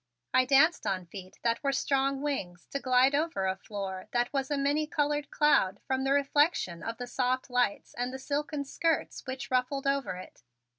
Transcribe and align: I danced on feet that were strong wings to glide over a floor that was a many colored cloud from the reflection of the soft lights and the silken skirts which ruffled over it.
I 0.33 0.45
danced 0.45 0.87
on 0.87 1.05
feet 1.05 1.37
that 1.43 1.61
were 1.63 1.71
strong 1.71 2.23
wings 2.23 2.65
to 2.71 2.79
glide 2.79 3.13
over 3.13 3.45
a 3.45 3.55
floor 3.55 4.07
that 4.13 4.33
was 4.33 4.49
a 4.49 4.57
many 4.57 4.87
colored 4.87 5.29
cloud 5.29 5.79
from 5.85 6.05
the 6.05 6.11
reflection 6.11 6.81
of 6.81 6.97
the 6.97 7.05
soft 7.05 7.51
lights 7.51 7.93
and 7.93 8.11
the 8.11 8.17
silken 8.17 8.63
skirts 8.65 9.21
which 9.27 9.51
ruffled 9.51 9.85
over 9.85 10.15
it. 10.15 10.41